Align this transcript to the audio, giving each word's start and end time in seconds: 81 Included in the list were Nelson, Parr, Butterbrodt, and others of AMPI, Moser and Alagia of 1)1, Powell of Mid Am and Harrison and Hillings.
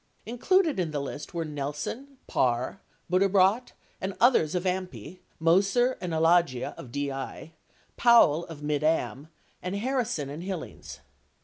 81 0.25 0.33
Included 0.33 0.79
in 0.79 0.89
the 0.89 0.99
list 0.99 1.33
were 1.35 1.45
Nelson, 1.45 2.17
Parr, 2.25 2.81
Butterbrodt, 3.07 3.73
and 4.01 4.15
others 4.19 4.55
of 4.55 4.63
AMPI, 4.63 5.19
Moser 5.39 5.95
and 6.01 6.11
Alagia 6.11 6.73
of 6.75 6.87
1)1, 6.89 7.51
Powell 7.97 8.43
of 8.47 8.63
Mid 8.63 8.83
Am 8.83 9.27
and 9.61 9.75
Harrison 9.75 10.31
and 10.31 10.41
Hillings. 10.43 11.01